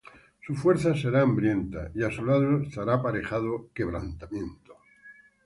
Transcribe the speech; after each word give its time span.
Su 0.41 0.55
fuerza 0.55 0.95
será 0.95 1.21
hambrienta, 1.21 1.91
Y 1.93 2.01
á 2.03 2.09
su 2.09 2.25
lado 2.25 2.63
estará 2.63 2.95
aparejado 2.95 3.69
quebrantamiento. 3.71 4.75